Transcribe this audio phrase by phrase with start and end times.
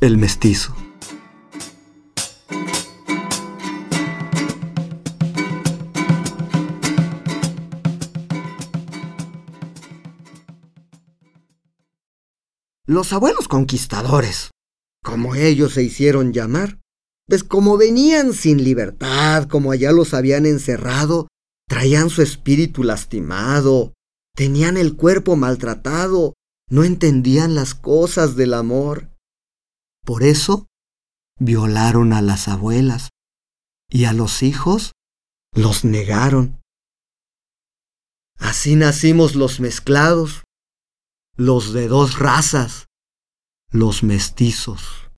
[0.00, 0.74] el mestizo.
[12.88, 14.50] Los abuelos conquistadores,
[15.02, 16.78] como ellos se hicieron llamar,
[17.26, 21.26] pues como venían sin libertad, como allá los habían encerrado,
[21.68, 23.92] traían su espíritu lastimado,
[24.36, 26.34] tenían el cuerpo maltratado,
[26.70, 29.15] no entendían las cosas del amor.
[30.06, 30.68] Por eso
[31.36, 33.10] violaron a las abuelas
[33.90, 34.92] y a los hijos
[35.52, 36.62] los negaron.
[38.38, 40.44] Así nacimos los mezclados,
[41.34, 42.86] los de dos razas,
[43.72, 45.10] los mestizos.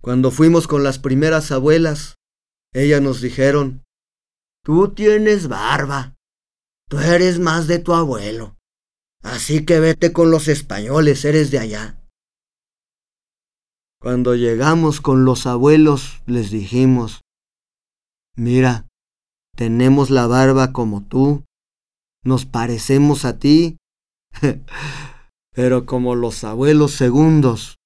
[0.00, 2.14] Cuando fuimos con las primeras abuelas,
[2.72, 3.84] ellas nos dijeron,
[4.64, 6.16] Tú tienes barba,
[6.88, 8.56] tú eres más de tu abuelo,
[9.22, 12.02] así que vete con los españoles, eres de allá.
[14.00, 17.22] Cuando llegamos con los abuelos, les dijimos,
[18.36, 18.86] Mira,
[19.56, 21.44] tenemos la barba como tú,
[22.22, 23.78] nos parecemos a ti
[25.54, 27.76] Pero como los abuelos segundos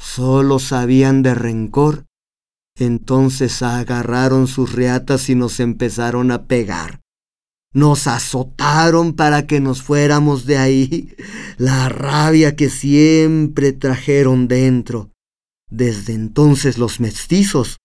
[0.00, 2.06] solo sabían de rencor,
[2.78, 7.00] entonces agarraron sus reatas y nos empezaron a pegar.
[7.74, 11.14] Nos azotaron para que nos fuéramos de ahí,
[11.58, 15.10] la rabia que siempre trajeron dentro.
[15.70, 17.78] Desde entonces los mestizos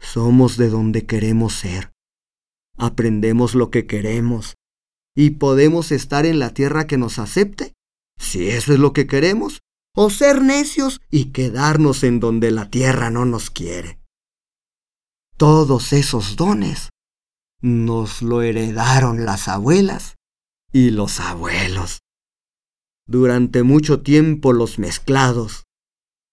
[0.00, 1.92] somos de donde queremos ser.
[2.76, 4.54] Aprendemos lo que queremos,
[5.16, 7.72] y podemos estar en la tierra que nos acepte,
[8.18, 9.60] si eso es lo que queremos,
[9.96, 14.00] o ser necios y quedarnos en donde la tierra no nos quiere.
[15.36, 16.90] Todos esos dones
[17.60, 20.16] nos lo heredaron las abuelas
[20.72, 22.00] y los abuelos.
[23.06, 25.64] Durante mucho tiempo los mezclados,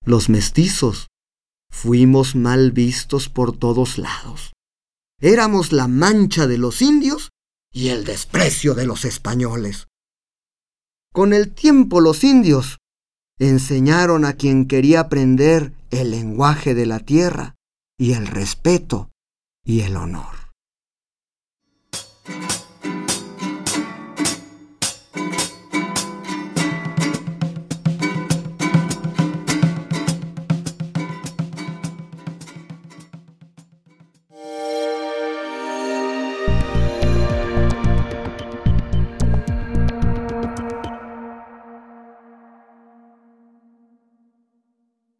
[0.05, 1.07] los mestizos,
[1.69, 4.53] fuimos mal vistos por todos lados.
[5.19, 7.29] Éramos la mancha de los indios
[7.71, 9.87] y el desprecio de los españoles.
[11.13, 12.77] Con el tiempo los indios
[13.37, 17.55] enseñaron a quien quería aprender el lenguaje de la tierra
[17.97, 19.11] y el respeto
[19.63, 20.50] y el honor.